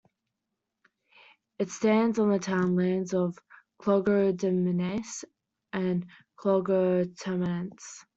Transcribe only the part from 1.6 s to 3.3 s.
stands on the townlands